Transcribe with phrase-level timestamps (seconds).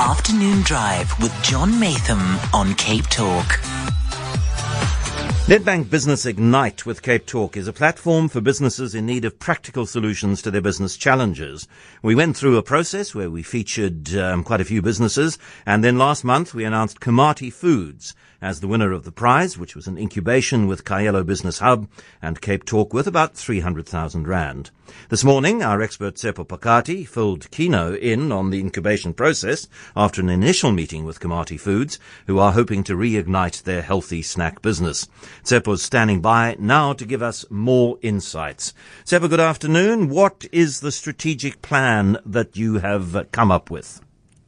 [0.00, 3.71] Afternoon Drive with John Maytham on Cape Talk.
[5.48, 9.86] Nedbank Business Ignite with Cape Talk is a platform for businesses in need of practical
[9.86, 11.66] solutions to their business challenges.
[12.00, 15.98] We went through a process where we featured um, quite a few businesses, and then
[15.98, 19.96] last month we announced Komati Foods as the winner of the prize, which was an
[19.96, 21.88] incubation with Kaelo Business Hub
[22.20, 24.70] and Cape Talk with about 300,000 Rand.
[25.08, 30.28] This morning, our expert Tshepo Phakathi filled Kieno in on the incubation process after an
[30.28, 35.08] initial meeting with Komati Foods, who are hoping to reignite their healthy snack business.
[35.44, 38.72] Tshepo's standing by now to give us more insights.
[39.04, 40.08] Tshepo, good afternoon.
[40.08, 44.00] What is the strategic plan that you have come up with?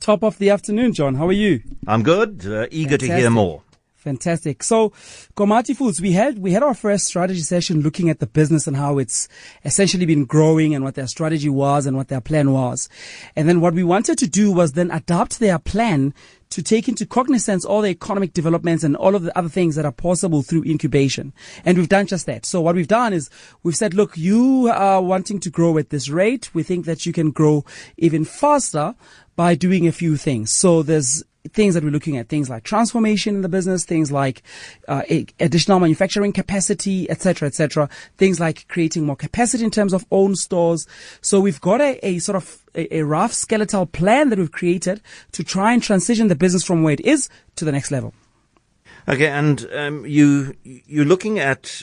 [0.00, 1.14] Top of the afternoon, John.
[1.14, 1.62] How are you?
[1.86, 2.46] I'm good.
[2.46, 3.10] Uh, eager Fantastic.
[3.10, 3.62] to hear more.
[4.00, 4.62] Fantastic.
[4.62, 4.90] So,
[5.36, 8.74] Komati Foods, we had, we had our first strategy session looking at the business and
[8.74, 9.28] how it's
[9.62, 12.88] essentially been growing and what their strategy was and what their plan was.
[13.36, 16.14] And then what we wanted to do was then adapt their plan
[16.48, 19.84] to take into cognizance all the economic developments and all of the other things that
[19.84, 21.34] are possible through incubation.
[21.66, 22.46] And we've done just that.
[22.46, 23.28] So what we've done is
[23.62, 26.54] we've said, look, you are wanting to grow at this rate.
[26.54, 27.66] We think that you can grow
[27.98, 28.94] even faster
[29.36, 30.50] by doing a few things.
[30.50, 34.42] So there's things that we're looking at, things like transformation in the business, things like
[34.88, 35.02] uh,
[35.38, 37.88] additional manufacturing capacity, etc., etc.,
[38.18, 40.86] things like creating more capacity in terms of own stores.
[41.20, 45.00] So we've got a, a sort of a, a, rough skeletal plan that we've created
[45.32, 48.14] to try and transition the business from where it is to the next level.
[49.08, 51.82] Okay, and um, you you're looking at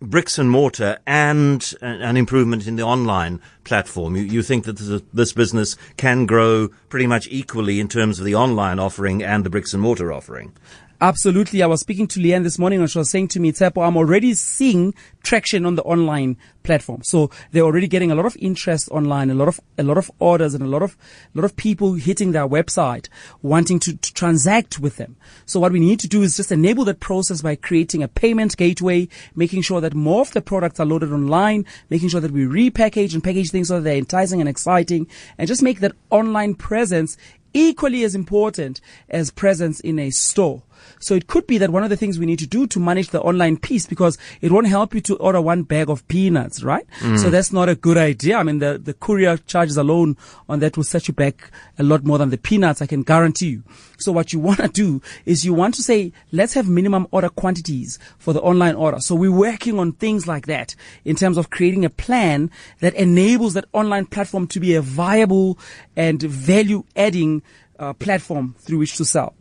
[0.00, 4.16] bricks and mortar and an improvement in the online platform.
[4.16, 8.24] You, you think that this, this, business can grow pretty much equally in terms of
[8.24, 10.52] the online offering and the bricks and mortar offering?
[11.00, 11.62] Absolutely.
[11.62, 13.96] I was speaking to Leanne this morning and she was saying to me, Tshepo, I'm
[13.96, 17.02] already seeing traction on the online platform.
[17.02, 20.10] So they're already getting a lot of interest online, a lot of, a lot of
[20.18, 20.96] orders and a lot of,
[21.34, 23.08] a lot of people hitting their website
[23.42, 25.16] wanting to, to transact with them.
[25.44, 28.56] So what we need to do is just enable that process by creating a payment
[28.56, 32.44] gateway, making sure that more of the products are loaded online, making sure that we
[32.44, 35.06] repackage and package things so they're enticing and exciting
[35.38, 37.16] and just make that online presence
[37.54, 40.62] equally as important as presence in a store.
[41.00, 43.08] So it could be that one of the things we need to do to manage
[43.08, 46.86] the online piece because it won't help you to order one bag of peanuts, right?
[47.00, 47.18] Mm.
[47.18, 48.36] So that's not a good idea.
[48.36, 50.16] I mean, the, the courier charges alone
[50.48, 53.48] on that will set you back a lot more than the peanuts, I can guarantee
[53.48, 53.62] you.
[53.98, 57.28] So what you want to do is you want to say, let's have minimum order
[57.28, 59.00] quantities for the online order.
[59.00, 60.74] So we're working on things like that
[61.04, 62.50] in terms of creating a plan
[62.80, 65.58] that enables that online platform to be a viable
[65.96, 67.42] and value adding
[67.78, 69.34] uh, platform through which to sell.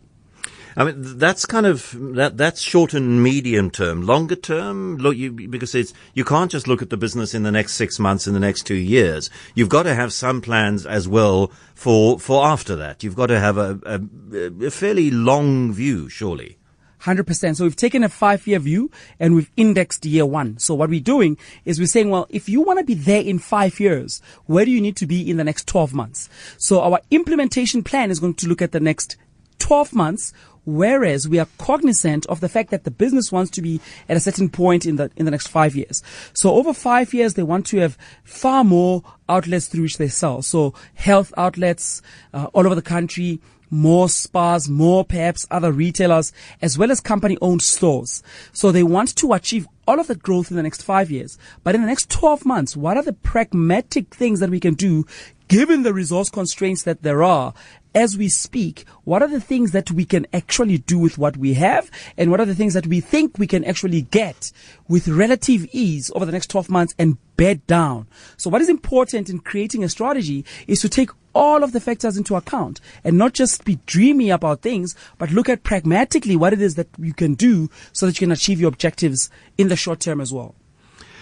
[0.75, 4.01] I mean, that's kind of that that's short and medium term.
[4.01, 7.51] Longer term, look, you, because it's you can't just look at the business in the
[7.51, 9.29] next six months, in the next two years.
[9.55, 13.03] You've got to have some plans as well for for after that.
[13.03, 16.57] You've got to have a, a, a fairly long view, surely.
[17.03, 17.57] 100%.
[17.57, 20.57] So we've taken a five year view and we've indexed year one.
[20.57, 23.39] So what we're doing is we're saying, well, if you want to be there in
[23.39, 26.29] five years, where do you need to be in the next 12 months?
[26.57, 29.17] So our implementation plan is going to look at the next
[29.59, 30.33] 12 months
[30.65, 34.19] whereas we are cognizant of the fact that the business wants to be at a
[34.19, 36.03] certain point in the in the next five years.
[36.33, 40.41] So over five years, they want to have far more outlets through which they sell.
[40.41, 42.01] So health outlets
[42.33, 43.39] uh, all over the country.
[43.69, 46.31] More spas, more perhaps other retailers,
[46.61, 48.21] as well as company owned stores.
[48.51, 51.39] So they want to achieve all of that growth in the next five years.
[51.63, 55.07] But in the next 12 months, what are the pragmatic things that we can do
[55.47, 57.53] given the resource constraints that there are
[57.95, 61.53] as we speak, what are the things that we can actually do with what we
[61.55, 61.89] have?
[62.17, 64.51] And what are the things that we think we can actually get
[64.87, 68.07] with relative ease over the next 12 months and bed down?
[68.37, 72.17] So what is important in creating a strategy is to take all of the factors
[72.17, 76.61] into account and not just be dreamy about things, but look at pragmatically what it
[76.61, 79.99] is that you can do so that you can achieve your objectives in the short
[79.99, 80.55] term as well.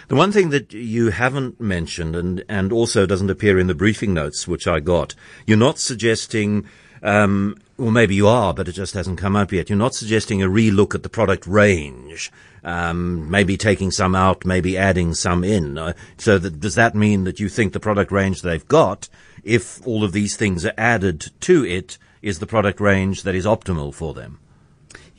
[0.07, 4.13] The one thing that you haven't mentioned and, and also doesn't appear in the briefing
[4.13, 6.65] notes, which I got, you're not suggesting,
[7.01, 9.69] um, or maybe you are, but it just hasn't come up yet.
[9.69, 12.31] You're not suggesting a relook at the product range,
[12.63, 15.77] um, maybe taking some out, maybe adding some in.
[15.77, 19.07] Uh, so that, does that mean that you think the product range they've got,
[19.43, 23.45] if all of these things are added to it, is the product range that is
[23.45, 24.39] optimal for them?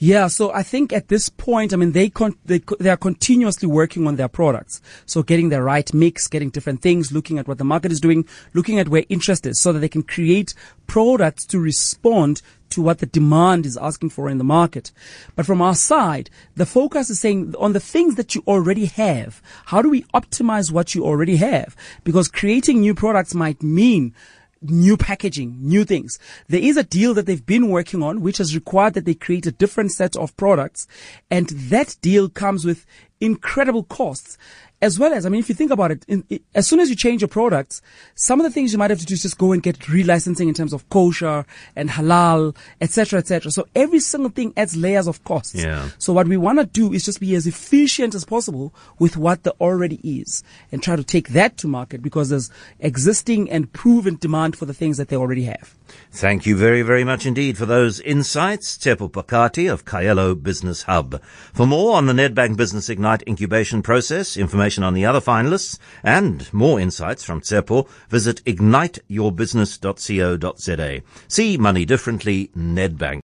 [0.04, 3.68] Yeah, so I think at this point, I mean, they con- they they are continuously
[3.68, 4.82] working on their products.
[5.06, 8.26] So getting the right mix, getting different things, looking at what the market is doing,
[8.52, 10.54] looking at where interest is, so that they can create
[10.88, 14.90] products to respond to what the demand is asking for in the market.
[15.36, 19.40] But from our side, the focus is saying on the things that you already have.
[19.66, 21.76] How do we optimize what you already have?
[22.02, 24.14] Because creating new products might mean
[24.62, 26.18] new packaging, new things.
[26.48, 29.46] There is a deal that they've been working on, which has required that they create
[29.46, 30.86] a different set of products.
[31.30, 32.86] And that deal comes with
[33.20, 34.36] incredible costs
[34.82, 36.90] as well as, I mean, if you think about it, in, it, as soon as
[36.90, 37.80] you change your products,
[38.16, 40.48] some of the things you might have to do is just go and get relicensing
[40.48, 41.46] in terms of kosher
[41.76, 43.52] and halal, etc., etc.
[43.52, 45.54] So every single thing adds layers of costs.
[45.54, 45.88] Yeah.
[45.98, 49.44] So what we want to do is just be as efficient as possible with what
[49.44, 50.42] there already is
[50.72, 52.50] and try to take that to market because there's
[52.80, 55.76] existing and proven demand for the things that they already have.
[56.10, 61.22] Thank you very, very much indeed for those insights, Tshepo Phakathi of Kaelo Business Hub.
[61.52, 64.36] For more on the Nedbank Business Ignite incubation process,
[64.72, 71.02] information on the other finalists, and more insights from Tshepo, visit igniteyourbusiness.co.za.
[71.28, 73.20] See money differently, Nedbank.